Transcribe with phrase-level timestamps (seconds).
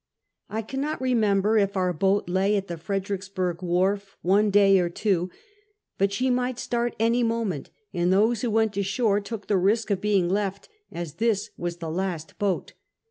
[0.49, 4.89] I CANNOT remember if our boat lay at the Fredricks burg wharf one day or
[4.89, 5.29] two;
[5.99, 10.01] but she might start any moment, and those who went ashore took the risk of
[10.01, 12.73] being left, as this was the last boat.